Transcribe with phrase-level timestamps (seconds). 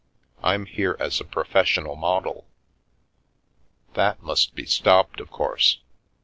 [0.43, 2.47] Fm here as a professional model."
[3.93, 5.77] That must be stopped, of course.